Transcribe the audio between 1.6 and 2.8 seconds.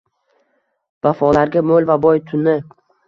mo’l va boy tuni.